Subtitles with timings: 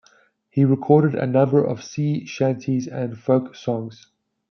[0.49, 4.07] He recorded a number of sea shanties and folk songs.